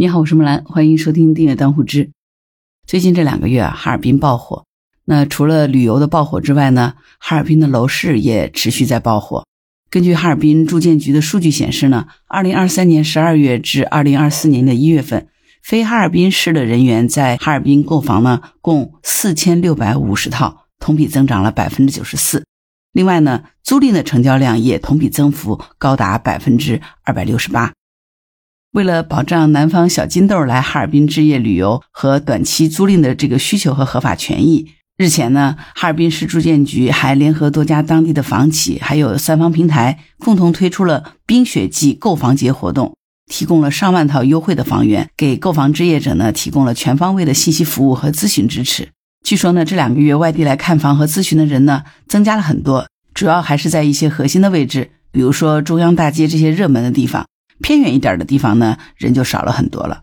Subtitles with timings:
[0.00, 2.12] 你好，我是木兰，欢迎收听订阅当户知。
[2.86, 4.64] 最近这两个月啊，哈尔滨爆火。
[5.06, 9.44] 那除了旅游的爆火之外呢，哈尔滨的楼市也持续在爆火。
[9.90, 15.26] 根据哈尔滨住建局的数据显示呢，二零二三年十二月至二零二四年的一月份，
[15.64, 22.44] 非哈尔滨市的人员在哈尔滨购房呢，共四千六百五十套，同比增长了百分之九十四。
[22.92, 27.72] 另外呢，租赁的成交量也同比增幅高达百分之二百六十八。
[28.72, 42.94] 为了保障南方小金豆来哈尔滨置业旅游和短期租赁的这个需求和合法权益，日前呢，哈尔滨市住建局还联合多家当地的房企，还有三方平台，共同推出了冰雪季购房节活动，
[43.30, 48.90] 提供了上万套优惠的房源，给购房置业者呢提供了全方位的信息服务和咨询支持。
[49.24, 57.24] 据说呢，这两个月外地来看房和咨询的人呢增加了很多，主要还是在一些核心的位置，比如说中央大街这些热门的地方。
[57.62, 60.02] 偏远一点的地方呢，人就少了很多了。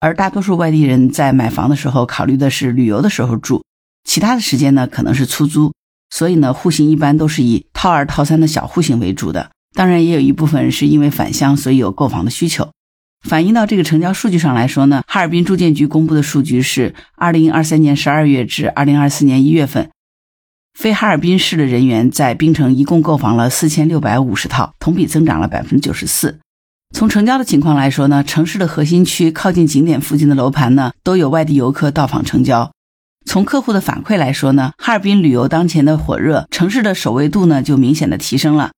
[0.00, 3.64] 而大多数外地人在买房的时候，考虑的是旅游的时候住，
[4.04, 5.72] 其他的时间呢可能是出租。
[6.10, 9.50] 所以呢，户型一般都是以套二、套三的小户型为主的。
[9.74, 12.70] 当然，也有一部分是因为返乡，所以有购房的需求。
[13.26, 19.90] 反映到这个成交数据上来说呢，哈尔滨住建局公布的数据是：二零二三年十二月至二零二四年一月份，
[20.78, 26.38] 非哈尔滨市的人员在滨城一共购房了四千六百五十套，同比增长了百分之九十四。
[26.96, 32.72] 从成交的情况来说呢，城市的核心区靠近景点附近的楼盘呢，都有外地游客到访成交。
[33.26, 38.70] 从客户的反馈来说呢，哈尔滨旅游当前的火热，城市的首位度呢就明显的提升了。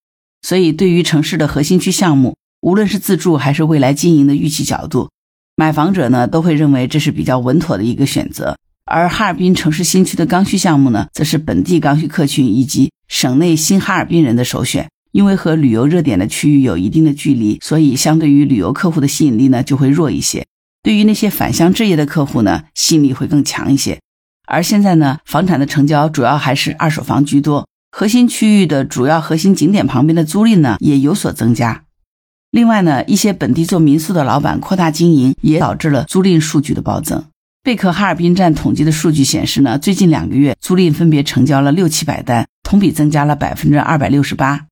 [0.42, 5.11] 所以对于城市的核心区项目，无论是自住还是未来经营的预期角度，
[5.55, 8.56] 买房者呢都会认为这是比较稳妥的一个选择。
[8.84, 14.89] 而哈尔滨城市新区的刚需项目呢，则是本地刚需客群以及省内新哈尔滨人的首选。
[15.19, 20.47] 因为和旅游热点的区域有一定的距离，所以相对于旅游客户的吸引力呢就会弱一些。
[20.80, 23.98] 对于那些返乡置业的客户呢，吸引力会更强一些。
[24.46, 31.83] 而现在呢，房产的成交主要还是二手房居多，核心区域的主要核心景点旁边的租赁呢也有所增加。
[32.52, 37.24] 另外呢，一些本地做民宿的老板扩大经营，也导致了租赁数据的暴增。
[37.64, 44.67] 贝壳哈尔滨站统计的数据显示呢，最近两个月租赁分别成交了六七百单，同比增加了百分之二百六十八。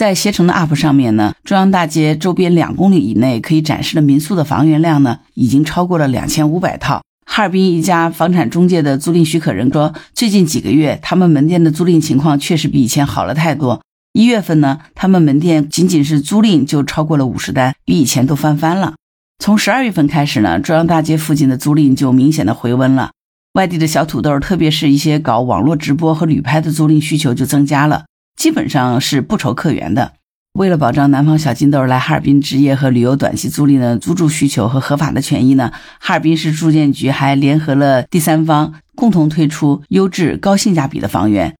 [0.00, 7.02] 在携程的 App 上面呢，中央大街周边两公里以内可以展示的民宿的房源量呢，已经超过了两千五百套。
[7.26, 13.82] 哈尔滨一家房产中介的租赁许可人说，最近几个月他们门店的租赁情况确实比以前好了太多。
[14.14, 18.94] 一月份呢，他们门店仅仅是租赁就超过了五十单，比以前都翻番了。
[19.38, 23.10] 从十二月份开始呢，中央大街附近的租赁就明显的回温了，
[23.52, 28.04] 外地的小土豆，特别是一些搞网络直播和旅拍的租赁需求就增加了。
[28.40, 30.14] 基本上是不愁客源的。
[30.54, 41.54] 为了保障南方小金豆来哈尔滨置业和旅游短期租赁的租住需求和合法的权益呢，哈尔滨市住建局还联合了第三方，共同推出优质高性价比的房源。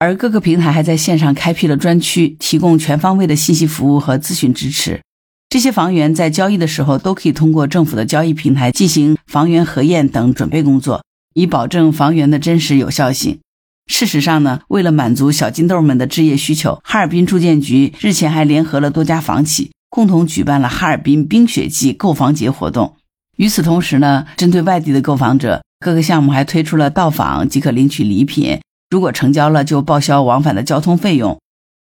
[0.00, 5.00] 而各个平台还在线上开辟了专区，提供全方位的信息服务和咨询支持。
[5.48, 11.04] 这些房源在交易的时候都可以通过政府的交易平台进行房源核验等准备工作，
[11.34, 13.38] 以保证房源的真实有效性。
[13.86, 22.96] 事实上呢，为了满足小金豆们的置业需求，哈尔滨住建局日前还联合了多家房企，共同举办了哈尔滨冰雪季购房节活动。
[23.36, 28.60] 与此同时呢，针对外地的购房者，各个项目还推出了到访即可领取礼品，
[28.90, 31.38] 如果成交了就报销往返的交通费用。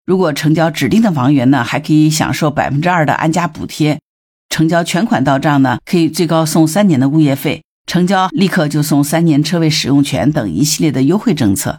[0.06, 4.00] 如果成交指定的房源呢，还可以享受百分之二的安家补贴。
[4.48, 11.78] 成交全款到账呢，可以最高送三年的物业费；成交立刻就送三年车位使用权等一系列的优惠政策。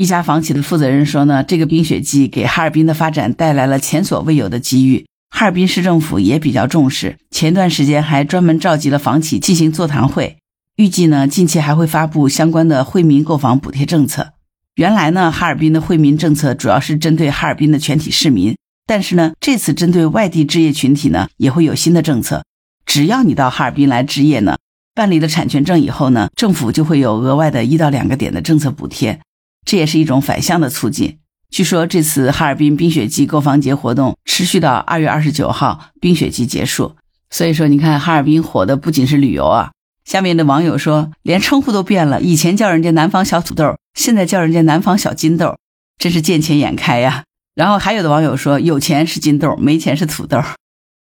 [0.00, 5.04] 一家房企的负责人说呢，这个冰雪季给哈尔滨的发展带来了前所未有的机遇。
[5.28, 10.38] 哈尔滨市政府也比较重视，前段时间还专门召集了房企进行座谈会，
[10.76, 14.32] 预计呢近期还会发布相关的惠民购房补贴政策。
[14.76, 18.56] 原来呢，哈尔滨的惠民政策主要是针对哈尔滨的全体市民，
[18.86, 22.42] 但是呢，这次针对外地置业群体呢，也会有新的政策。
[22.86, 24.56] 只要你到哈尔滨来置业呢，
[24.94, 29.20] 办理了产权证以后呢，政府就会有额外的一到两个点的政策补贴。
[29.64, 31.18] 这也是一种反向的促进。
[31.50, 36.96] 据说这次哈尔滨冰雪季购房节活动持续到二月二十九号，冰雪季结束。
[37.30, 39.70] 所以说，你看哈尔滨火的不仅是旅游啊。
[40.04, 45.56] 下面的网友说，连称呼都变了，以前叫人家南方小土豆，现在叫人家南方小金豆，
[45.98, 47.24] 真是见钱眼开呀。
[47.54, 50.40] 然后还有的网友说，有钱是金豆，没钱是土豆。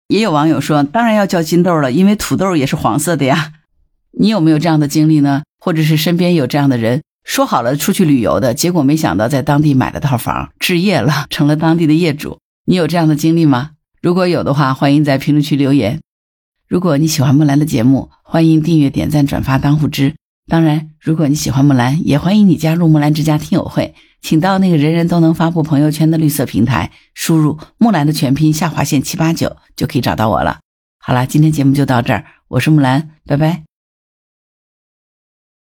[0.08, 3.54] 也有网友说，当然要叫金豆了，因为土豆也是黄色的呀。
[4.18, 5.44] 你有没有这样的经历呢？
[5.60, 7.02] 或者是身边有这样的人？
[7.26, 12.38] 说好了出去旅游的，结果没想到在当地买了套房，置业了，成了当地的业主。
[12.66, 13.72] 你有这样的经历吗？
[14.02, 16.00] 如果有的话，欢迎在评论区留言。
[16.68, 20.16] 如果你喜欢木兰的节目，欢迎订阅、点赞、转发、当护知。
[20.48, 30.60] 当然，如果你喜欢木兰，也欢迎你加入木兰之家听友会，请到那个人人都能发布朋友圈的绿色平台，输入“木兰”的全拼下划线七八九，就可以找到我了。
[31.00, 33.75] 好了，今天节目就到这儿，我是木兰，拜拜。